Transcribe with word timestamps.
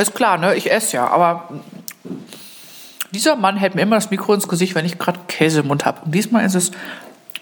Ist 0.00 0.14
klar, 0.14 0.38
ne? 0.38 0.54
Ich 0.54 0.70
esse 0.70 0.96
ja, 0.96 1.08
aber 1.08 1.48
dieser 3.12 3.36
Mann 3.36 3.56
hält 3.56 3.74
mir 3.74 3.82
immer 3.82 3.96
das 3.96 4.10
Mikro 4.10 4.32
ins 4.32 4.48
Gesicht, 4.48 4.74
wenn 4.74 4.86
ich 4.86 4.98
gerade 4.98 5.20
Käse 5.26 5.60
im 5.60 5.66
Mund 5.66 5.84
habe. 5.84 6.00
Und 6.04 6.14
diesmal 6.14 6.44
ist 6.44 6.54
es 6.54 6.70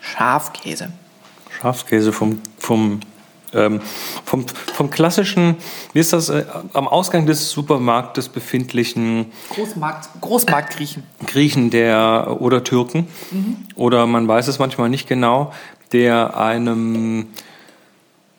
Schafkäse. 0.01 0.89
Schafskäse 1.61 2.13
vom, 2.13 2.41
vom, 2.59 3.01
ähm, 3.53 3.81
vom, 4.25 4.47
vom 4.73 4.91
klassischen, 4.91 5.57
wie 5.93 6.01
ist 6.01 6.13
das, 6.13 6.31
äh, 6.31 6.45
am 6.73 6.89
Ausgang 6.89 7.27
des 7.27 7.51
Supermarktes 7.51 8.29
befindlichen 8.29 9.27
Großmarkt, 9.51 10.09
Großmarktgriechen. 10.21 11.03
Griechen 11.27 11.71
der, 11.71 12.39
oder 12.41 12.65
Türken, 12.65 13.09
oder 13.75 14.07
man 14.07 14.27
weiß 14.27 14.49
es 14.49 14.59
manchmal 14.59 14.89
nicht 14.89 15.09
genau, 15.09 15.53
der 15.93 16.37
einem 16.37 17.29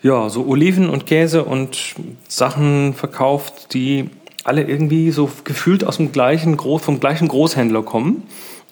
ja, 0.02 0.30
so 0.30 0.45
Oliven 0.48 0.89
und 0.89 1.05
Käse 1.05 1.44
und 1.44 1.95
Sachen 2.27 2.94
verkauft, 2.94 3.73
die 3.73 4.09
alle 4.44 4.63
irgendwie 4.63 5.12
so 5.12 5.30
gefühlt 5.44 5.84
aus 5.84 5.98
dem 5.98 6.12
gleichen, 6.12 6.58
Groß- 6.58 6.80
vom 6.80 6.99
gleichen 6.99 7.27
Großhändler 7.27 7.84
kommen, 7.84 8.23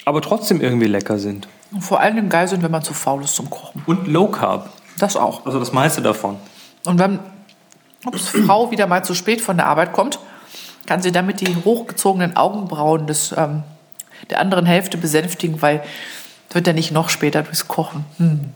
aber 0.06 0.22
trotzdem 0.22 0.62
irgendwie 0.62 0.88
lecker 0.88 1.20
sind. 1.20 1.48
Und 1.72 1.82
vor 1.82 2.00
allen 2.00 2.16
Dingen 2.16 2.30
geil 2.30 2.48
sind, 2.48 2.64
wenn 2.64 2.72
man 2.72 2.84
zu 2.84 2.94
faul 2.94 3.24
ist 3.24 3.36
zum 3.36 3.50
Kochen. 3.50 3.84
Und 3.86 4.08
Low 4.08 4.28
Carb, 4.28 4.70
Das 4.98 5.18
auch. 5.18 5.46
also 5.46 5.60
das 5.60 5.74
meiste 5.74 6.02
davon. 6.02 6.38
Und 6.86 6.98
wenn 6.98 7.20
ups, 8.06 8.30
Frau 8.30 8.72
wieder 8.72 8.88
mal 8.88 9.04
zu 9.04 9.14
spät 9.14 9.42
von 9.42 9.58
der 9.58 9.68
Arbeit 9.68 9.92
kommt, 9.92 10.20
kann 10.86 11.02
sie 11.02 11.12
damit 11.12 11.42
die 11.42 11.54
hochgezogenen 11.66 12.38
Augenbrauen 12.38 13.08
des, 13.08 13.34
ähm, 13.38 13.64
der 14.30 14.40
anderen 14.40 14.66
Hälfte 14.66 14.98
besänftigen, 14.98 15.62
weil 15.62 15.84
wird 16.54 16.66
ja 16.66 16.72
nicht 16.72 16.94
noch 16.94 17.10
später 17.10 17.44
durchs 17.44 17.68
Kochen. 17.68 18.06
Hm. 18.18 18.52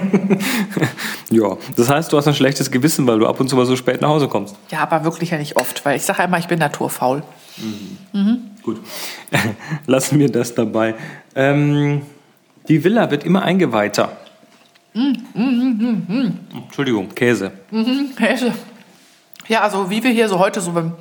Ja, 1.30 1.56
das 1.76 1.90
heißt, 1.90 2.12
du 2.12 2.16
hast 2.16 2.28
ein 2.28 2.34
schlechtes 2.34 2.70
Gewissen, 2.70 3.06
weil 3.06 3.18
du 3.18 3.26
ab 3.26 3.40
und 3.40 3.48
zu 3.48 3.56
mal 3.56 3.66
so 3.66 3.74
spät 3.74 4.00
nach 4.00 4.10
Hause 4.10 4.28
kommst. 4.28 4.54
Ja, 4.70 4.80
aber 4.80 5.02
wirklich 5.04 5.30
ja 5.30 5.38
nicht 5.38 5.56
oft, 5.56 5.84
weil 5.84 5.96
ich 5.96 6.02
sage 6.02 6.20
einmal, 6.20 6.38
ich 6.38 6.46
bin 6.46 6.60
naturfaul. 6.60 7.22
Gut, 8.62 8.80
lassen 9.86 10.18
wir 10.20 10.30
das 10.30 10.54
dabei. 10.54 10.94
Ähm, 11.34 12.02
die 12.68 12.84
Villa 12.84 13.10
wird 13.10 13.24
immer 13.24 13.42
eingeweihter. 13.42 14.16
Entschuldigung, 16.54 17.08
Käse. 17.14 17.50
Käse. 18.16 18.52
Ja, 19.48 19.62
also 19.62 19.90
wie 19.90 20.02
wir 20.02 20.10
hier 20.10 20.28
so 20.28 20.38
heute 20.38 20.60
so 20.60 20.72
beim 20.72 20.92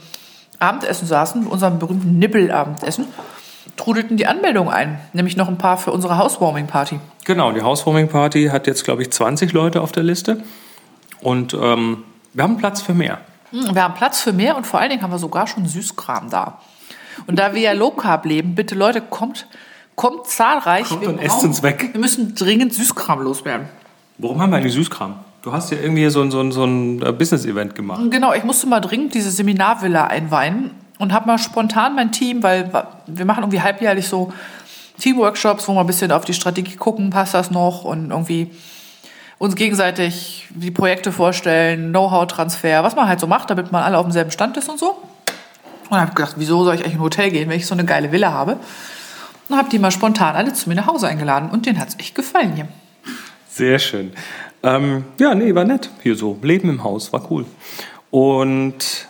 Abendessen 0.59 1.07
saßen, 1.07 1.47
unserem 1.47 1.79
berühmten 1.79 2.17
Nibbelabendessen, 2.19 3.05
trudelten 3.85 4.17
die 4.17 4.25
Anmeldungen 4.25 4.73
ein. 4.73 4.99
Nämlich 5.13 5.37
noch 5.37 5.47
ein 5.47 5.59
paar 5.59 5.77
für 5.77 5.91
unsere 5.91 6.17
Housewarming-Party. 6.17 6.99
Genau, 7.23 7.51
die 7.51 7.61
Housewarming 7.61 8.07
Party 8.07 8.47
hat 8.47 8.65
jetzt, 8.65 8.83
glaube 8.83 9.03
ich, 9.03 9.11
20 9.11 9.53
Leute 9.53 9.81
auf 9.81 9.91
der 9.91 10.01
Liste. 10.01 10.41
Und 11.21 11.53
ähm, 11.53 12.03
wir 12.33 12.43
haben 12.43 12.57
Platz 12.57 12.81
für 12.81 12.95
mehr. 12.95 13.19
Hm, 13.51 13.75
Wir 13.75 13.83
haben 13.83 13.93
Platz 13.93 14.21
für 14.21 14.33
mehr 14.33 14.57
und 14.57 14.65
vor 14.65 14.79
allen 14.79 14.89
Dingen 14.89 15.03
haben 15.03 15.11
wir 15.11 15.19
sogar 15.19 15.45
schon 15.45 15.67
Süßkram 15.67 16.31
da. 16.31 16.59
Und 17.27 17.37
da 17.37 17.53
wir 17.53 17.61
ja 17.61 17.73
Low 17.73 17.91
Carb 17.91 18.25
leben, 18.25 18.55
bitte 18.55 18.73
Leute, 18.73 19.01
kommt, 19.01 19.45
kommt 19.95 20.25
zahlreich. 20.25 20.89
Kommt 20.89 21.03
Wir 21.03 21.09
und 21.09 21.19
esst 21.19 21.43
uns 21.43 21.61
weg. 21.61 21.89
Wir 21.91 22.01
müssen 22.01 22.33
dringend 22.33 22.73
Süßkram 22.73 23.21
loswerden. 23.21 23.69
Warum 24.17 24.41
haben 24.41 24.49
wir 24.49 24.57
eigentlich 24.57 24.73
Süßkram? 24.73 25.13
Du 25.43 25.53
hast 25.53 25.69
ja 25.71 25.77
irgendwie 25.77 26.09
so 26.09 26.23
ein, 26.23 26.31
so 26.31 26.41
ein, 26.41 26.51
so 26.51 26.63
ein 26.63 27.03
äh, 27.03 27.11
Business-Event 27.11 27.75
gemacht. 27.75 28.01
Genau, 28.09 28.33
ich 28.33 28.43
musste 28.43 28.65
mal 28.65 28.79
dringend 28.79 29.13
diese 29.13 29.29
Seminarvilla 29.29 30.05
einweihen 30.07 30.71
und 30.97 31.13
habe 31.13 31.27
mal 31.27 31.37
spontan 31.37 31.95
mein 31.95 32.11
Team, 32.11 32.43
weil 32.43 32.71
wir 33.05 33.25
machen 33.25 33.43
irgendwie 33.43 33.61
halbjährlich 33.61 34.07
so 34.07 34.31
Teamworkshops, 34.99 35.67
wo 35.67 35.73
wir 35.73 35.81
ein 35.81 35.87
bisschen 35.87 36.11
auf 36.11 36.25
die 36.25 36.33
Strategie 36.33 36.75
gucken, 36.75 37.09
passt 37.09 37.33
das 37.33 37.51
noch 37.51 37.83
und 37.83 38.11
irgendwie 38.11 38.51
uns 39.37 39.55
gegenseitig 39.55 40.47
die 40.51 40.71
Projekte 40.71 41.11
vorstellen, 41.11 41.89
Know-how-Transfer, 41.89 42.83
was 42.83 42.95
man 42.95 43.07
halt 43.07 43.19
so 43.19 43.27
macht, 43.27 43.49
damit 43.49 43.71
man 43.71 43.83
alle 43.83 43.97
auf 43.97 44.05
demselben 44.05 44.31
Stand 44.31 44.57
ist 44.57 44.69
und 44.69 44.79
so. 44.79 44.97
Und 45.89 45.99
habe 45.99 46.15
gedacht, 46.15 46.35
wieso 46.37 46.63
soll 46.63 46.75
ich 46.75 46.81
eigentlich 46.81 46.93
in 46.93 46.99
ein 46.99 47.03
Hotel 47.03 47.29
gehen, 47.29 47.49
wenn 47.49 47.57
ich 47.57 47.67
so 47.67 47.75
eine 47.75 47.85
geile 47.85 48.11
Villa 48.11 48.31
habe? 48.31 48.57
Und 49.49 49.57
habe 49.57 49.69
die 49.69 49.77
mal 49.77 49.91
spontan 49.91 50.35
alle 50.35 50.53
zu 50.53 50.69
mir 50.69 50.75
nach 50.75 50.87
Hause 50.87 51.07
eingeladen 51.07 51.49
und 51.51 51.65
denen 51.65 51.79
hat 51.79 51.89
es 51.89 51.99
echt 51.99 52.15
gefallen 52.15 52.55
hier. 52.55 52.67
Sehr 53.49 53.77
schön. 53.77 54.11
Ähm, 54.63 55.05
ja, 55.19 55.35
nee, 55.35 55.53
war 55.53 55.65
nett. 55.65 55.89
Hier 56.01 56.15
so. 56.15 56.39
Leben 56.41 56.69
im 56.69 56.83
Haus, 56.83 57.13
war 57.13 57.29
cool. 57.29 57.45
Und 58.09 59.07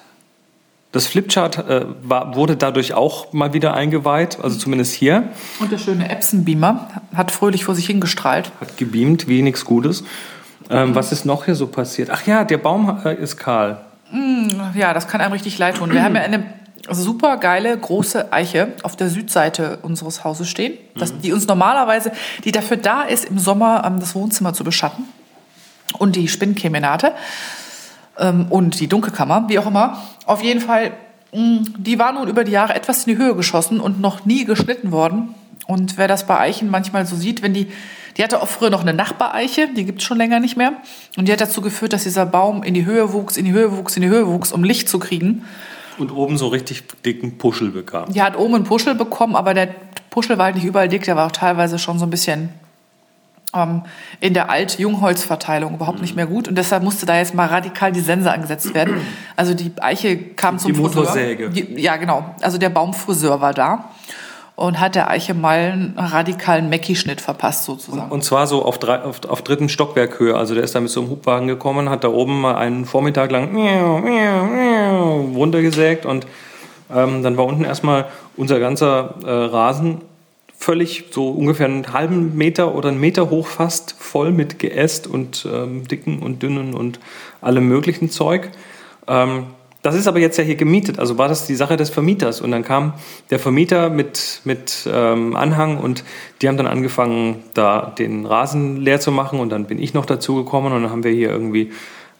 das 0.95 1.07
Flipchart 1.07 1.57
äh, 1.57 1.85
war, 2.03 2.35
wurde 2.35 2.56
dadurch 2.56 2.94
auch 2.94 3.33
mal 3.33 3.51
wieder 3.51 3.73
eingeweiht, 3.73 4.38
also 4.41 4.57
zumindest 4.57 4.94
hier. 4.94 5.28
Und 5.59 5.73
der 5.73 5.78
schöne 5.78 6.09
Epson-Beamer 6.09 6.88
hat 7.13 7.31
fröhlich 7.31 7.66
vor 7.66 7.75
sich 7.75 7.85
hingestrahlt. 7.85 8.50
Hat 8.61 8.78
gebeamt, 8.78 9.28
wie 9.28 9.41
nichts 9.41 9.66
Gutes. 9.66 10.05
Ähm, 10.69 10.95
was 10.95 11.11
ist 11.11 11.25
noch 11.25 11.44
hier 11.45 11.55
so 11.55 11.67
passiert? 11.67 12.11
Ach 12.11 12.25
ja, 12.25 12.45
der 12.45 12.59
Baum 12.59 13.01
äh, 13.03 13.13
ist 13.13 13.35
kahl. 13.35 13.81
Ja, 14.73 14.94
das 14.94 15.09
kann 15.09 15.19
einem 15.19 15.34
richtig 15.34 15.57
leid 15.57 15.75
tun. 15.75 15.91
Wir 15.91 16.01
haben 16.01 16.16
ja 16.16 16.22
eine 16.22 16.45
super 16.89 17.35
geile 17.38 17.78
große 17.78 18.31
Eiche 18.31 18.69
auf 18.81 18.95
der 18.95 19.09
Südseite 19.09 19.79
unseres 19.81 20.23
Hauses 20.23 20.47
stehen, 20.47 20.78
das, 20.97 21.17
die 21.17 21.34
uns 21.34 21.45
normalerweise, 21.45 22.13
die 22.45 22.53
dafür 22.53 22.78
da 22.78 23.01
ist, 23.01 23.25
im 23.25 23.38
Sommer 23.38 23.84
ähm, 23.85 24.00
das 24.00 24.16
Wohnzimmer 24.16 24.53
zu 24.53 24.63
beschatten 24.63 25.03
und 25.97 26.16
die 26.16 26.29
Spinnkemenate 26.29 27.11
ähm, 28.17 28.47
und 28.49 28.79
die 28.79 28.87
Dunkelkammer, 28.87 29.45
wie 29.47 29.59
auch 29.59 29.67
immer. 29.67 30.01
Auf 30.25 30.43
jeden 30.43 30.61
Fall, 30.61 30.91
mh, 31.33 31.61
die 31.77 31.99
war 31.99 32.13
nun 32.13 32.27
über 32.27 32.43
die 32.43 32.51
Jahre 32.51 32.75
etwas 32.75 33.05
in 33.05 33.15
die 33.15 33.21
Höhe 33.21 33.35
geschossen 33.35 33.79
und 33.79 33.99
noch 33.99 34.25
nie 34.25 34.45
geschnitten 34.45 34.91
worden. 34.91 35.35
Und 35.67 35.97
wer 35.97 36.07
das 36.07 36.27
bei 36.27 36.39
Eichen 36.39 36.69
manchmal 36.69 37.05
so 37.05 37.15
sieht, 37.15 37.41
wenn 37.41 37.53
die, 37.53 37.67
die 38.17 38.23
hatte 38.23 38.41
auch 38.41 38.47
früher 38.47 38.69
noch 38.69 38.81
eine 38.81 38.93
Nachbareiche, 38.93 39.69
die 39.75 39.85
gibt 39.85 39.99
es 40.01 40.05
schon 40.05 40.17
länger 40.17 40.39
nicht 40.39 40.57
mehr. 40.57 40.73
Und 41.17 41.27
die 41.27 41.31
hat 41.31 41.41
dazu 41.41 41.61
geführt, 41.61 41.93
dass 41.93 42.03
dieser 42.03 42.25
Baum 42.25 42.63
in 42.63 42.73
die 42.73 42.85
Höhe 42.85 43.13
wuchs, 43.13 43.37
in 43.37 43.45
die 43.45 43.51
Höhe 43.51 43.75
wuchs, 43.75 43.95
in 43.95 44.03
die 44.03 44.09
Höhe 44.09 44.27
wuchs, 44.27 44.51
um 44.51 44.63
Licht 44.63 44.87
zu 44.87 44.99
kriegen. 44.99 45.43
Und 45.97 46.11
oben 46.11 46.37
so 46.37 46.49
richtig 46.49 46.83
dicken 47.03 47.37
Puschel 47.37 47.71
bekam. 47.71 48.11
Die 48.11 48.21
hat 48.21 48.37
oben 48.37 48.55
einen 48.55 48.63
Puschel 48.65 48.95
bekommen, 48.95 49.35
aber 49.35 49.53
der 49.53 49.69
Puschel 50.09 50.37
war 50.37 50.45
halt 50.45 50.55
nicht 50.55 50.65
überall 50.65 50.89
dick, 50.89 51.03
der 51.03 51.15
war 51.15 51.27
auch 51.27 51.31
teilweise 51.31 51.79
schon 51.79 51.99
so 51.99 52.05
ein 52.05 52.09
bisschen 52.09 52.49
ähm, 53.55 53.83
in 54.19 54.33
der 54.33 54.49
Alt-Jungholz-Verteilung 54.49 55.75
überhaupt 55.75 56.01
nicht 56.01 56.16
mehr 56.16 56.27
gut. 56.27 56.47
Und 56.47 56.57
deshalb 56.57 56.83
musste 56.83 57.05
da 57.05 57.17
jetzt 57.17 57.33
mal 57.33 57.47
radikal 57.47 57.91
die 57.91 58.01
Sense 58.01 58.31
angesetzt 58.31 58.73
werden. 58.73 58.95
Also 59.38 59.53
die 59.53 59.71
Eiche 59.81 60.17
kam 60.17 60.59
zum 60.59 60.71
Die 60.71 60.79
Motorsäge. 60.79 61.49
Die, 61.49 61.81
ja, 61.81 61.97
genau. 61.97 62.35
Also 62.41 62.57
der 62.57 62.69
Baumfriseur 62.69 63.41
war 63.41 63.53
da 63.53 63.89
und 64.55 64.79
hat 64.79 64.95
der 64.95 65.09
Eiche 65.09 65.33
mal 65.33 65.57
einen 65.57 65.93
radikalen 65.97 66.69
Mecki-Schnitt 66.69 67.19
verpasst 67.19 67.66
sozusagen. 67.66 68.09
Und 68.11 68.23
zwar 68.23 68.47
so 68.47 68.63
auf, 68.63 68.79
drei, 68.79 69.01
auf, 69.01 69.25
auf 69.27 69.41
dritten 69.41 69.67
Stockwerkhöhe. 69.67 70.35
Also 70.35 70.55
der 70.55 70.63
ist 70.63 70.73
da 70.75 70.79
mit 70.79 70.89
so 70.89 71.01
einem 71.01 71.09
Hubwagen 71.09 71.47
gekommen, 71.47 71.89
hat 71.89 72.03
da 72.03 72.07
oben 72.07 72.39
mal 72.39 72.55
einen 72.55 72.85
Vormittag 72.85 73.31
lang 73.31 73.51
miau, 73.51 73.99
miau, 73.99 74.45
miau 74.45 75.22
runtergesägt 75.35 76.05
und 76.05 76.25
ähm, 76.93 77.23
dann 77.23 77.35
war 77.35 77.45
unten 77.45 77.66
erstmal 77.66 78.05
unser 78.37 78.59
ganzer 78.59 79.16
äh, 79.25 79.29
Rasen 79.29 80.01
völlig 80.65 81.05
so 81.11 81.29
ungefähr 81.29 81.67
einen 81.67 81.93
halben 81.93 82.35
Meter 82.35 82.73
oder 82.73 82.89
einen 82.89 82.99
Meter 82.99 83.29
hoch 83.29 83.45
fast 83.45 83.95
voll 83.99 84.31
mit 84.31 84.57
Geäst 84.57 85.05
und 85.05 85.47
ähm, 85.51 85.87
dicken 85.87 86.19
und 86.19 86.41
dünnen 86.41 86.73
und 86.73 86.99
allem 87.39 87.67
möglichen 87.67 88.09
Zeug. 88.09 88.49
Ähm, 89.07 89.45
das 89.83 89.93
ist 89.93 90.07
aber 90.07 90.17
jetzt 90.17 90.37
ja 90.37 90.43
hier 90.43 90.55
gemietet, 90.55 90.97
also 90.97 91.19
war 91.19 91.27
das 91.27 91.45
die 91.45 91.53
Sache 91.53 91.77
des 91.77 91.91
Vermieters. 91.91 92.41
Und 92.41 92.49
dann 92.49 92.63
kam 92.63 92.93
der 93.29 93.37
Vermieter 93.37 93.91
mit, 93.91 94.41
mit 94.43 94.89
ähm, 94.91 95.35
Anhang 95.35 95.77
und 95.77 96.03
die 96.41 96.47
haben 96.47 96.57
dann 96.57 96.65
angefangen, 96.65 97.43
da 97.53 97.93
den 97.95 98.25
Rasen 98.25 98.77
leer 98.77 98.99
zu 98.99 99.11
machen. 99.11 99.39
Und 99.39 99.49
dann 99.49 99.65
bin 99.65 99.77
ich 99.77 99.93
noch 99.93 100.07
dazu 100.07 100.33
gekommen 100.33 100.73
und 100.73 100.81
dann 100.81 100.91
haben 100.91 101.03
wir 101.03 101.11
hier 101.11 101.29
irgendwie 101.29 101.71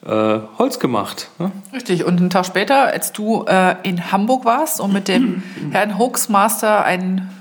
äh, 0.05 0.38
Holz 0.59 0.78
gemacht. 0.78 1.31
Ne? 1.39 1.51
Richtig. 1.73 2.05
Und 2.05 2.19
einen 2.19 2.29
Tag 2.29 2.45
später, 2.45 2.84
als 2.84 3.11
du 3.11 3.44
äh, 3.47 3.73
in 3.81 4.11
Hamburg 4.11 4.45
warst, 4.45 4.79
um 4.79 4.94
mit 4.94 5.07
dem 5.07 5.41
Herrn 5.72 5.97
Hoaxmaster 5.97 6.85
einen 6.85 7.34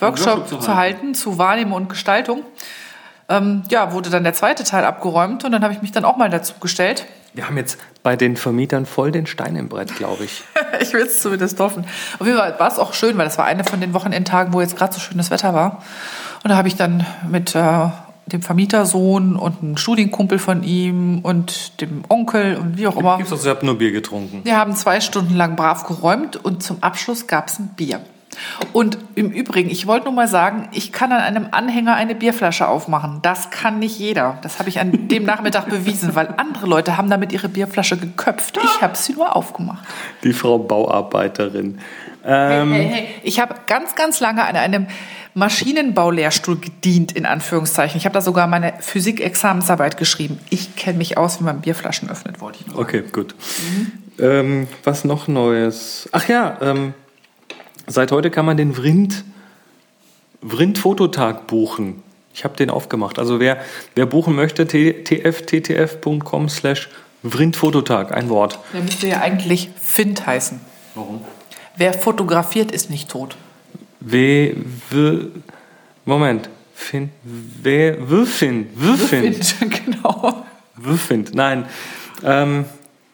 Workshop, 0.00 0.26
Workshop 0.26 0.48
zu 0.48 0.58
zu 0.58 0.76
halten 0.76 1.14
zu 1.14 1.38
Wahrnehmung 1.38 1.82
und 1.82 1.88
Gestaltung, 1.88 2.42
ähm, 3.28 3.62
ja, 3.68 3.92
wurde 3.92 4.10
dann 4.10 4.24
der 4.24 4.34
zweite 4.34 4.64
Teil 4.64 4.84
abgeräumt 4.84 5.44
und 5.44 5.52
dann 5.52 5.62
habe 5.62 5.72
ich 5.72 5.82
mich 5.82 5.92
dann 5.92 6.04
auch 6.04 6.16
mal 6.16 6.30
dazu 6.30 6.54
gestellt. 6.60 7.06
Wir 7.32 7.46
haben 7.46 7.56
jetzt 7.56 7.78
bei 8.02 8.14
den 8.14 8.36
Vermietern 8.36 8.86
voll 8.86 9.10
den 9.10 9.26
Stein 9.26 9.56
im 9.56 9.68
Brett, 9.68 9.96
glaube 9.96 10.24
ich. 10.24 10.44
ich 10.80 10.92
will 10.92 11.02
es 11.02 11.20
zumindest 11.20 11.58
hoffen. 11.58 11.84
Auf 12.18 12.26
jeden 12.26 12.38
Fall 12.38 12.58
war 12.58 12.68
es 12.68 12.78
auch 12.78 12.94
schön, 12.94 13.16
weil 13.18 13.24
das 13.24 13.38
war 13.38 13.44
eine 13.44 13.64
von 13.64 13.80
den 13.80 13.92
Wochenendtagen, 13.92 14.52
wo 14.52 14.60
jetzt 14.60 14.76
gerade 14.76 14.92
so 14.92 15.00
schönes 15.00 15.30
Wetter 15.30 15.52
war. 15.52 15.82
Und 16.44 16.50
da 16.50 16.56
habe 16.56 16.68
ich 16.68 16.76
dann 16.76 17.04
mit 17.28 17.54
äh, 17.56 17.88
dem 18.26 18.42
Vermietersohn 18.42 19.36
und 19.36 19.62
einem 19.62 19.76
Studienkumpel 19.76 20.38
von 20.38 20.62
ihm 20.62 21.20
und 21.20 21.80
dem 21.80 22.04
Onkel 22.08 22.56
und 22.56 22.78
wie 22.78 22.86
auch 22.86 22.96
immer. 22.96 23.16
Gibt's 23.16 23.30
doch, 23.30 23.40
ich 23.40 23.48
habe 23.48 23.66
nur 23.66 23.78
Bier 23.78 23.90
getrunken. 23.90 24.42
Wir 24.44 24.56
haben 24.56 24.74
zwei 24.74 25.00
Stunden 25.00 25.34
lang 25.34 25.56
brav 25.56 25.86
geräumt 25.86 26.36
und 26.36 26.62
zum 26.62 26.82
Abschluss 26.82 27.26
gab 27.26 27.48
es 27.48 27.58
ein 27.58 27.68
Bier. 27.68 28.00
Und 28.72 28.98
im 29.14 29.30
Übrigen, 29.30 29.70
ich 29.70 29.86
wollte 29.86 30.06
nur 30.06 30.14
mal 30.14 30.28
sagen, 30.28 30.68
ich 30.72 30.92
kann 30.92 31.12
an 31.12 31.20
einem 31.20 31.48
Anhänger 31.50 31.94
eine 31.94 32.14
Bierflasche 32.14 32.68
aufmachen. 32.68 33.20
Das 33.22 33.50
kann 33.50 33.78
nicht 33.78 33.98
jeder. 33.98 34.38
Das 34.42 34.58
habe 34.58 34.68
ich 34.68 34.80
an 34.80 35.08
dem 35.08 35.24
Nachmittag 35.26 35.68
bewiesen, 35.68 36.14
weil 36.14 36.28
andere 36.36 36.66
Leute 36.66 36.96
haben 36.96 37.10
damit 37.10 37.32
ihre 37.32 37.48
Bierflasche 37.48 37.96
geköpft. 37.96 38.58
Ich 38.62 38.82
habe 38.82 38.96
sie 38.96 39.12
nur 39.14 39.34
aufgemacht. 39.36 39.84
Die 40.22 40.32
Frau 40.32 40.58
Bauarbeiterin. 40.58 41.78
Hey, 42.22 42.62
Ähm, 42.62 42.72
hey, 42.72 42.88
hey. 42.88 43.08
Ich 43.22 43.38
habe 43.40 43.54
ganz, 43.66 43.94
ganz 43.94 44.20
lange 44.20 44.44
an 44.44 44.56
einem 44.56 44.86
Maschinenbaulehrstuhl 45.34 46.58
gedient, 46.58 47.12
in 47.12 47.26
Anführungszeichen. 47.26 47.96
Ich 47.98 48.04
habe 48.04 48.14
da 48.14 48.20
sogar 48.20 48.46
meine 48.46 48.74
Physik-Examensarbeit 48.80 49.96
geschrieben. 49.96 50.38
Ich 50.50 50.76
kenne 50.76 50.98
mich 50.98 51.18
aus, 51.18 51.40
wie 51.40 51.44
man 51.44 51.60
Bierflaschen 51.60 52.08
öffnet, 52.10 52.40
wollte 52.40 52.58
ich 52.60 52.66
nur. 52.68 52.78
Okay, 52.78 53.02
gut. 53.12 53.34
Ähm, 54.18 54.68
was 54.84 55.04
noch 55.04 55.26
Neues? 55.28 56.08
Ach 56.12 56.28
ja, 56.28 56.56
ähm, 56.60 56.94
seit 57.86 58.12
heute 58.12 58.30
kann 58.30 58.46
man 58.46 58.56
den 58.56 58.74
Vrind, 58.74 59.24
Vrind 60.42 60.78
Fototag 60.78 61.46
buchen. 61.46 62.02
Ich 62.34 62.44
habe 62.44 62.56
den 62.56 62.68
aufgemacht. 62.70 63.18
Also 63.18 63.40
wer, 63.40 63.58
wer 63.94 64.06
buchen 64.06 64.34
möchte, 64.34 64.66
tfttf.com 64.66 66.48
slash 66.48 66.88
Vrind 67.22 67.56
Fototag, 67.56 68.12
ein 68.12 68.28
Wort. 68.28 68.58
Der 68.72 68.82
müsste 68.82 69.08
ja 69.08 69.20
eigentlich 69.20 69.70
Find 69.80 70.26
heißen. 70.26 70.60
Warum? 70.94 71.22
Wer 71.76 71.94
fotografiert, 71.94 72.70
ist 72.70 72.90
nicht 72.90 73.08
tot. 73.10 73.36
W, 74.00 74.54
w, 74.90 75.26
Moment. 76.04 76.50
Fin, 76.74 77.10
wer, 77.22 78.10
Würfin, 78.10 78.68
Würfin. 78.74 79.32
Find, 79.32 79.84
genau. 79.86 80.44
Würfind, 80.76 81.34
nein. 81.34 81.66
Ähm, 82.22 82.64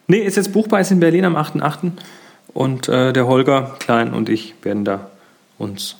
nee, 0.06 0.18
ist 0.18 0.36
jetzt 0.36 0.52
buchbar, 0.52 0.80
ist 0.80 0.90
in 0.90 0.98
Berlin 0.98 1.26
am 1.26 1.36
8.8. 1.36 1.92
Und 2.52 2.88
äh, 2.88 3.12
der 3.12 3.26
Holger 3.26 3.76
Klein 3.78 4.12
und 4.12 4.28
ich 4.28 4.54
werden 4.62 4.84
da 4.84 5.10
uns 5.58 5.96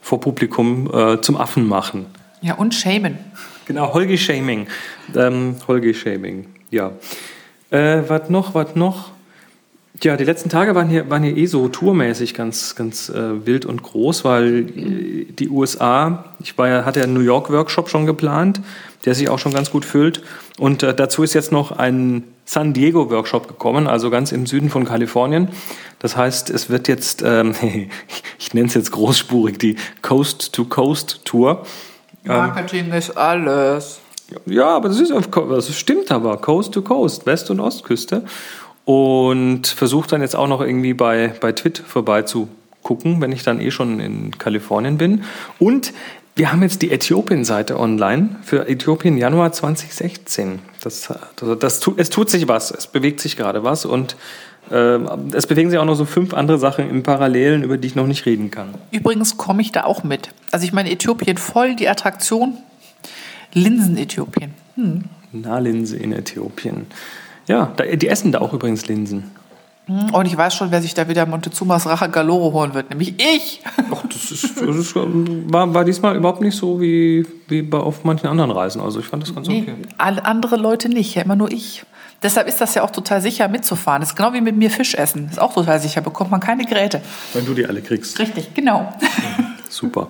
vor 0.00 0.20
Publikum 0.20 0.90
äh, 0.92 1.20
zum 1.20 1.36
Affen 1.36 1.66
machen. 1.66 2.06
Ja, 2.42 2.54
und 2.54 2.74
Shaman. 2.74 3.18
Genau, 3.66 3.94
Holgi 3.94 4.18
Shaming. 4.18 4.66
Ähm, 5.14 5.56
Holgi 5.66 5.94
Shaming, 5.94 6.46
ja. 6.70 6.92
Äh, 7.70 8.02
was 8.06 8.28
noch, 8.28 8.54
was 8.54 8.76
noch? 8.76 9.12
Ja, 10.02 10.16
die 10.16 10.24
letzten 10.24 10.50
Tage 10.50 10.74
waren 10.74 10.88
hier, 10.88 11.08
waren 11.08 11.22
hier 11.22 11.36
eh 11.36 11.46
so 11.46 11.68
tourmäßig 11.68 12.34
ganz, 12.34 12.74
ganz 12.74 13.08
äh, 13.08 13.46
wild 13.46 13.64
und 13.64 13.82
groß, 13.82 14.24
weil 14.24 14.68
äh, 14.68 15.24
die 15.32 15.48
USA, 15.48 16.34
ich 16.40 16.58
war 16.58 16.68
ja, 16.68 16.84
hatte 16.84 17.00
ja 17.00 17.04
einen 17.04 17.14
New 17.14 17.20
York 17.20 17.50
Workshop 17.50 17.88
schon 17.88 18.04
geplant, 18.04 18.60
der 19.04 19.14
sich 19.14 19.28
auch 19.30 19.38
schon 19.38 19.54
ganz 19.54 19.70
gut 19.70 19.84
füllt. 19.84 20.22
Und 20.58 20.82
äh, 20.82 20.94
dazu 20.94 21.22
ist 21.22 21.32
jetzt 21.32 21.52
noch 21.52 21.72
ein 21.72 22.24
San 22.44 22.72
Diego 22.72 23.10
Workshop 23.10 23.48
gekommen, 23.48 23.86
also 23.86 24.10
ganz 24.10 24.32
im 24.32 24.46
Süden 24.46 24.70
von 24.70 24.84
Kalifornien. 24.84 25.48
Das 25.98 26.16
heißt, 26.16 26.50
es 26.50 26.68
wird 26.68 26.88
jetzt, 26.88 27.22
ähm, 27.22 27.54
ich 28.38 28.54
nenne 28.54 28.68
es 28.68 28.74
jetzt 28.74 28.92
großspurig, 28.92 29.58
die 29.58 29.76
Coast 30.02 30.52
to 30.52 30.64
Coast 30.64 31.20
Tour. 31.24 31.64
Marketing 32.24 32.92
ist 32.92 33.16
alles. 33.16 34.00
Ja, 34.46 34.68
aber 34.68 34.88
das, 34.88 35.00
ist, 35.00 35.12
das 35.12 35.76
stimmt 35.76 36.10
aber. 36.10 36.36
Coast 36.38 36.72
to 36.72 36.82
Coast, 36.82 37.26
West- 37.26 37.50
und 37.50 37.60
Ostküste. 37.60 38.24
Und 38.84 39.66
versuche 39.66 40.08
dann 40.08 40.20
jetzt 40.20 40.36
auch 40.36 40.48
noch 40.48 40.60
irgendwie 40.60 40.94
bei, 40.94 41.34
bei 41.40 41.52
Twit 41.52 41.78
vorbeizugucken, 41.78 43.20
wenn 43.20 43.32
ich 43.32 43.42
dann 43.42 43.60
eh 43.60 43.70
schon 43.70 44.00
in 44.00 44.36
Kalifornien 44.36 44.98
bin. 44.98 45.24
Und 45.58 45.92
wir 46.36 46.50
haben 46.50 46.62
jetzt 46.62 46.82
die 46.82 46.90
Äthiopien-Seite 46.90 47.78
online 47.78 48.36
für 48.42 48.68
Äthiopien 48.68 49.16
Januar 49.16 49.52
2016. 49.52 50.58
Das, 50.82 51.12
das 51.60 51.80
tut, 51.80 51.98
es 51.98 52.10
tut 52.10 52.28
sich 52.28 52.48
was, 52.48 52.70
es 52.72 52.88
bewegt 52.88 53.20
sich 53.20 53.36
gerade 53.36 53.62
was 53.62 53.84
und 53.84 54.16
äh, 54.70 54.98
es 55.32 55.46
bewegen 55.46 55.70
sich 55.70 55.78
auch 55.78 55.84
noch 55.84 55.94
so 55.94 56.04
fünf 56.04 56.34
andere 56.34 56.58
Sachen 56.58 56.90
im 56.90 57.02
Parallelen, 57.02 57.62
über 57.62 57.78
die 57.78 57.86
ich 57.86 57.94
noch 57.94 58.06
nicht 58.06 58.26
reden 58.26 58.50
kann. 58.50 58.74
Übrigens 58.90 59.36
komme 59.36 59.62
ich 59.62 59.70
da 59.70 59.84
auch 59.84 60.02
mit. 60.02 60.30
Also 60.50 60.64
ich 60.64 60.72
meine, 60.72 60.90
Äthiopien 60.90 61.36
voll 61.36 61.76
die 61.76 61.88
Attraktion. 61.88 62.58
Linsen-Äthiopien. 63.52 64.54
Nahlinse 65.30 65.96
in 65.96 66.12
Äthiopien. 66.12 66.86
Ja, 67.46 67.72
da, 67.76 67.84
die 67.84 68.08
essen 68.08 68.32
da 68.32 68.40
auch 68.40 68.52
übrigens 68.52 68.86
Linsen. 68.88 69.30
Hm, 69.86 70.14
Und 70.14 70.26
ich 70.26 70.36
weiß 70.36 70.54
schon, 70.54 70.70
wer 70.70 70.80
sich 70.80 70.94
da 70.94 71.08
wieder 71.08 71.26
Montezumas 71.26 71.86
Rache 71.86 72.08
Galore 72.08 72.52
holen 72.52 72.74
wird, 72.74 72.90
nämlich 72.90 73.14
ich. 73.18 73.62
Ach, 73.92 74.02
das, 74.10 74.30
ist, 74.30 74.60
das 74.60 74.76
ist, 74.76 74.94
war, 74.96 75.72
war 75.74 75.84
diesmal 75.84 76.16
überhaupt 76.16 76.40
nicht 76.40 76.56
so 76.56 76.80
wie, 76.80 77.26
wie 77.48 77.62
bei, 77.62 77.78
auf 77.78 78.04
manchen 78.04 78.26
anderen 78.28 78.50
Reisen. 78.50 78.80
Also 78.80 79.00
ich 79.00 79.06
fand 79.06 79.22
das 79.22 79.34
ganz 79.34 79.46
Nee, 79.48 79.62
okay. 79.62 79.74
alle 79.98 80.24
andere 80.24 80.56
Leute 80.56 80.88
nicht, 80.88 81.14
ja, 81.14 81.22
immer 81.22 81.36
nur 81.36 81.50
ich. 81.52 81.84
Deshalb 82.22 82.48
ist 82.48 82.58
das 82.62 82.74
ja 82.74 82.82
auch 82.82 82.90
total 82.90 83.20
sicher 83.20 83.48
mitzufahren. 83.48 84.00
Das 84.00 84.10
ist 84.10 84.16
genau 84.16 84.32
wie 84.32 84.40
mit 84.40 84.56
mir 84.56 84.70
Fisch 84.70 84.94
essen. 84.94 85.28
Ist 85.30 85.38
auch 85.38 85.52
total 85.52 85.78
sicher, 85.78 86.00
bekommt 86.00 86.30
man 86.30 86.40
keine 86.40 86.64
Geräte. 86.64 87.02
Wenn 87.34 87.44
du 87.44 87.52
die 87.52 87.66
alle 87.66 87.82
kriegst. 87.82 88.18
Richtig, 88.18 88.54
genau. 88.54 88.94
Super. 89.68 90.08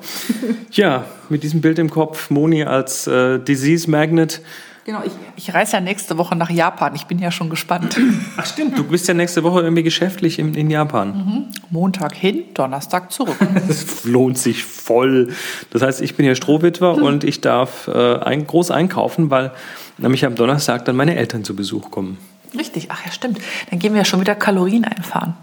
Ja, 0.70 1.06
mit 1.28 1.42
diesem 1.42 1.60
Bild 1.60 1.80
im 1.80 1.90
Kopf, 1.90 2.30
Moni 2.30 2.62
als 2.62 3.08
äh, 3.08 3.40
Disease 3.40 3.90
Magnet. 3.90 4.42
Genau, 4.84 5.02
ich, 5.02 5.12
ich 5.36 5.54
reise 5.54 5.72
ja 5.72 5.80
nächste 5.80 6.18
Woche 6.18 6.36
nach 6.36 6.50
Japan. 6.50 6.94
Ich 6.94 7.06
bin 7.06 7.18
ja 7.18 7.30
schon 7.30 7.48
gespannt. 7.48 7.98
Ach 8.36 8.44
stimmt, 8.44 8.76
du 8.76 8.84
bist 8.84 9.08
ja 9.08 9.14
nächste 9.14 9.42
Woche 9.42 9.62
irgendwie 9.62 9.82
geschäftlich 9.82 10.38
in, 10.38 10.54
in 10.54 10.68
Japan. 10.68 11.48
Montag 11.70 12.14
hin, 12.14 12.44
Donnerstag 12.52 13.10
zurück. 13.10 13.36
Das 13.66 14.04
lohnt 14.04 14.36
sich 14.36 14.64
voll. 14.64 15.32
Das 15.70 15.80
heißt, 15.80 16.02
ich 16.02 16.16
bin 16.16 16.26
ja 16.26 16.34
Strohwitwer 16.34 16.94
und 16.96 17.24
ich 17.24 17.40
darf 17.40 17.88
äh, 17.88 18.18
ein, 18.18 18.46
groß 18.46 18.70
einkaufen, 18.70 19.30
weil 19.30 19.52
nämlich 19.96 20.26
am 20.26 20.34
Donnerstag 20.34 20.84
dann 20.84 20.96
meine 20.96 21.16
Eltern 21.16 21.44
zu 21.44 21.56
Besuch 21.56 21.90
kommen. 21.90 22.18
Richtig, 22.56 22.88
ach 22.90 23.04
ja, 23.06 23.10
stimmt. 23.10 23.38
Dann 23.70 23.78
gehen 23.78 23.94
wir 23.94 24.00
ja 24.00 24.04
schon 24.04 24.20
wieder 24.20 24.34
Kalorien 24.34 24.84
einfahren. 24.84 25.34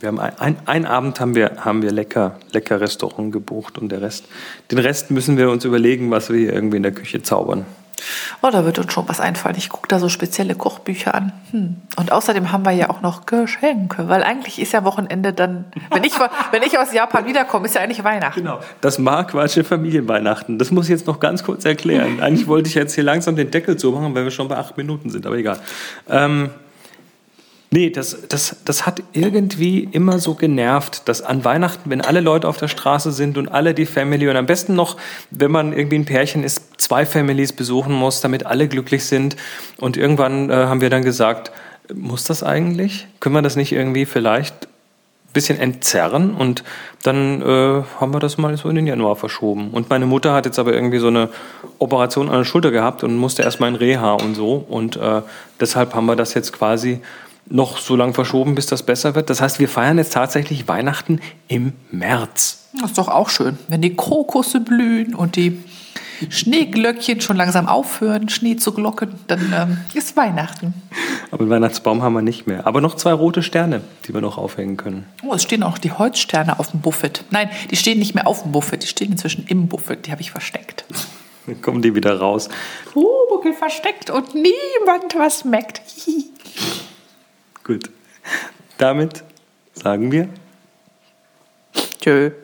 Wir 0.00 0.08
haben 0.08 0.18
ein, 0.18 0.32
ein, 0.40 0.56
einen 0.66 0.86
Abend 0.86 1.20
haben 1.20 1.36
wir, 1.36 1.52
haben 1.58 1.82
wir 1.82 1.92
lecker, 1.92 2.36
lecker 2.50 2.80
Restaurant 2.80 3.32
gebucht 3.32 3.78
und 3.78 3.90
der 3.90 4.02
Rest, 4.02 4.24
den 4.72 4.78
Rest 4.78 5.12
müssen 5.12 5.36
wir 5.36 5.48
uns 5.50 5.64
überlegen, 5.64 6.10
was 6.10 6.30
wir 6.30 6.38
hier 6.38 6.52
irgendwie 6.52 6.78
in 6.78 6.82
der 6.82 6.92
Küche 6.92 7.22
zaubern. 7.22 7.64
Oh, 8.44 8.50
da 8.50 8.64
wird 8.64 8.78
uns 8.80 8.92
schon 8.92 9.08
was 9.08 9.20
einfallen. 9.20 9.54
Ich 9.56 9.68
gucke 9.68 9.86
da 9.86 10.00
so 10.00 10.08
spezielle 10.08 10.56
Kochbücher 10.56 11.14
an. 11.14 11.32
Hm. 11.52 11.76
Und 11.96 12.10
außerdem 12.10 12.50
haben 12.50 12.64
wir 12.64 12.72
ja 12.72 12.90
auch 12.90 13.00
noch 13.00 13.24
Geschenke, 13.24 14.08
weil 14.08 14.24
eigentlich 14.24 14.60
ist 14.60 14.72
ja 14.72 14.82
Wochenende 14.82 15.32
dann, 15.32 15.66
wenn 15.92 16.02
ich, 16.02 16.12
wenn 16.50 16.62
ich 16.64 16.76
aus 16.76 16.92
Japan 16.92 17.24
wiederkomme, 17.26 17.66
ist 17.66 17.76
ja 17.76 17.82
eigentlich 17.82 18.02
Weihnachten. 18.02 18.40
Genau. 18.40 18.58
Das 18.80 18.98
marquardsche 18.98 19.62
Familienweihnachten. 19.62 20.58
Das 20.58 20.72
muss 20.72 20.86
ich 20.86 20.90
jetzt 20.90 21.06
noch 21.06 21.20
ganz 21.20 21.44
kurz 21.44 21.64
erklären. 21.64 22.20
Eigentlich 22.20 22.48
wollte 22.48 22.68
ich 22.68 22.74
jetzt 22.74 22.94
hier 22.94 23.04
langsam 23.04 23.36
den 23.36 23.52
Deckel 23.52 23.76
zumachen, 23.76 24.12
weil 24.14 24.24
wir 24.24 24.32
schon 24.32 24.48
bei 24.48 24.56
acht 24.56 24.76
Minuten 24.76 25.10
sind, 25.10 25.24
aber 25.24 25.36
egal. 25.36 25.58
Ähm, 26.08 26.50
nee, 27.72 27.90
das, 27.90 28.16
das, 28.28 28.56
das 28.64 28.86
hat 28.86 29.02
irgendwie 29.12 29.88
immer 29.90 30.18
so 30.18 30.34
genervt, 30.34 31.08
dass 31.08 31.22
an 31.22 31.44
Weihnachten, 31.44 31.90
wenn 31.90 32.00
alle 32.00 32.20
Leute 32.20 32.48
auf 32.48 32.58
der 32.58 32.68
Straße 32.68 33.10
sind 33.10 33.38
und 33.38 33.48
alle 33.48 33.74
die 33.74 33.86
Family 33.86 34.28
und 34.28 34.36
am 34.36 34.46
besten 34.46 34.74
noch, 34.74 34.96
wenn 35.30 35.50
man 35.50 35.72
irgendwie 35.72 35.96
ein 35.96 36.04
Pärchen 36.04 36.44
ist, 36.44 36.80
zwei 36.80 37.04
Families 37.06 37.52
besuchen 37.52 37.94
muss, 37.94 38.20
damit 38.20 38.46
alle 38.46 38.68
glücklich 38.68 39.04
sind. 39.06 39.36
Und 39.78 39.96
irgendwann 39.96 40.50
äh, 40.50 40.54
haben 40.54 40.80
wir 40.80 40.90
dann 40.90 41.02
gesagt, 41.02 41.50
muss 41.92 42.24
das 42.24 42.42
eigentlich? 42.42 43.08
Können 43.20 43.34
wir 43.34 43.42
das 43.42 43.56
nicht 43.56 43.72
irgendwie 43.72 44.06
vielleicht 44.06 44.68
bisschen 45.32 45.58
entzerren 45.58 46.34
und 46.34 46.62
dann 47.02 47.40
äh, 47.40 47.82
haben 47.98 48.12
wir 48.12 48.20
das 48.20 48.36
mal 48.36 48.54
so 48.56 48.68
in 48.68 48.76
den 48.76 48.86
Januar 48.86 49.16
verschoben. 49.16 49.70
Und 49.70 49.88
meine 49.88 50.04
Mutter 50.04 50.34
hat 50.34 50.44
jetzt 50.44 50.58
aber 50.58 50.74
irgendwie 50.74 50.98
so 50.98 51.06
eine 51.06 51.30
Operation 51.78 52.28
an 52.28 52.38
der 52.38 52.44
Schulter 52.44 52.70
gehabt 52.70 53.02
und 53.02 53.16
musste 53.16 53.42
erstmal 53.42 53.70
in 53.70 53.76
Reha 53.76 54.12
und 54.12 54.34
so. 54.34 54.64
Und 54.68 54.96
äh, 54.96 55.22
deshalb 55.58 55.94
haben 55.94 56.04
wir 56.06 56.16
das 56.16 56.34
jetzt 56.34 56.52
quasi 56.52 57.00
noch 57.46 57.78
so 57.78 57.96
lange 57.96 58.14
verschoben, 58.14 58.54
bis 58.54 58.66
das 58.66 58.82
besser 58.82 59.14
wird. 59.14 59.30
Das 59.30 59.40
heißt, 59.40 59.58
wir 59.58 59.68
feiern 59.68 59.98
jetzt 59.98 60.12
tatsächlich 60.12 60.68
Weihnachten 60.68 61.20
im 61.48 61.72
März. 61.90 62.68
Das 62.80 62.90
ist 62.90 62.98
doch 62.98 63.08
auch 63.08 63.28
schön, 63.28 63.58
wenn 63.68 63.82
die 63.82 63.94
Krokusse 63.94 64.60
blühen 64.60 65.14
und 65.14 65.36
die 65.36 65.62
Schneeglöckchen 66.28 67.20
schon 67.20 67.36
langsam 67.36 67.68
aufhören, 67.68 68.28
Schnee 68.28 68.56
zu 68.56 68.72
glocken, 68.72 69.14
dann 69.26 69.52
ähm, 69.54 69.78
ist 69.94 70.16
Weihnachten. 70.16 70.74
Aber 71.30 71.42
einen 71.42 71.50
Weihnachtsbaum 71.50 72.02
haben 72.02 72.12
wir 72.12 72.22
nicht 72.22 72.46
mehr. 72.46 72.66
Aber 72.66 72.80
noch 72.80 72.94
zwei 72.94 73.12
rote 73.12 73.42
Sterne, 73.42 73.82
die 74.06 74.14
wir 74.14 74.20
noch 74.20 74.38
aufhängen 74.38 74.76
können. 74.76 75.06
Oh, 75.24 75.34
es 75.34 75.42
stehen 75.42 75.62
auch 75.62 75.78
die 75.78 75.92
Holzsterne 75.92 76.58
auf 76.58 76.70
dem 76.70 76.80
Buffet. 76.80 77.24
Nein, 77.30 77.50
die 77.70 77.76
stehen 77.76 77.98
nicht 77.98 78.14
mehr 78.14 78.26
auf 78.26 78.42
dem 78.42 78.52
Buffet, 78.52 78.78
die 78.78 78.86
stehen 78.86 79.12
inzwischen 79.12 79.46
im 79.48 79.68
Buffet. 79.68 80.06
Die 80.06 80.12
habe 80.12 80.20
ich 80.20 80.30
versteckt. 80.30 80.84
Dann 81.46 81.60
kommen 81.60 81.82
die 81.82 81.94
wieder 81.94 82.18
raus. 82.18 82.48
Pumuckl 82.92 83.52
versteckt 83.52 84.10
und 84.10 84.34
niemand 84.34 85.16
was 85.16 85.44
merkt. 85.44 85.82
Gut. 87.64 87.90
Damit 88.78 89.22
sagen 89.74 90.10
wir 90.10 90.28
Tschö. 92.00 92.41